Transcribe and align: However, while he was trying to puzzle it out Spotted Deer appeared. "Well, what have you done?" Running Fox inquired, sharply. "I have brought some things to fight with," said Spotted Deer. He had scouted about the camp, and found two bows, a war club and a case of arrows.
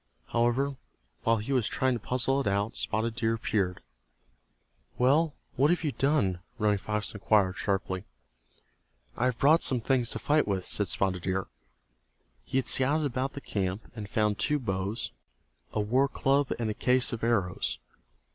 However, 0.29 0.77
while 1.21 1.37
he 1.37 1.53
was 1.53 1.67
trying 1.67 1.93
to 1.93 1.99
puzzle 1.99 2.41
it 2.41 2.47
out 2.47 2.75
Spotted 2.75 3.15
Deer 3.15 3.35
appeared. 3.35 3.83
"Well, 4.97 5.35
what 5.55 5.69
have 5.69 5.83
you 5.83 5.91
done?" 5.91 6.39
Running 6.57 6.79
Fox 6.79 7.13
inquired, 7.13 7.55
sharply. 7.59 8.05
"I 9.15 9.25
have 9.25 9.37
brought 9.37 9.61
some 9.61 9.79
things 9.79 10.09
to 10.09 10.17
fight 10.17 10.47
with," 10.47 10.65
said 10.65 10.87
Spotted 10.87 11.21
Deer. 11.21 11.45
He 12.43 12.57
had 12.57 12.67
scouted 12.67 13.05
about 13.05 13.33
the 13.33 13.41
camp, 13.41 13.91
and 13.95 14.09
found 14.09 14.39
two 14.39 14.57
bows, 14.57 15.11
a 15.71 15.79
war 15.79 16.07
club 16.07 16.51
and 16.57 16.71
a 16.71 16.73
case 16.73 17.13
of 17.13 17.23
arrows. 17.23 17.77